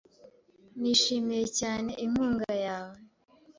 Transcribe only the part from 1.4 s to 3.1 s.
cyane. inkunga yawe.